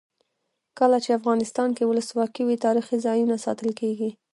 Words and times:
کله 0.79 0.97
چې 1.03 1.17
افغانستان 1.19 1.69
کې 1.77 1.83
ولسواکي 1.89 2.41
وي 2.45 2.57
تاریخي 2.65 2.97
ځایونه 3.05 3.35
ساتل 3.45 3.69
کیږي. 3.79 4.09